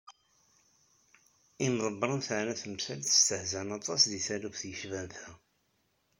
Imḍebbren 1.65 2.19
teεna 2.27 2.55
tamsalt 2.61 3.09
stehzan 3.17 3.69
aṭas 3.77 4.01
deg 4.11 4.21
taluft 4.27 4.63
yecban 4.69 5.07
ta. 5.17 5.29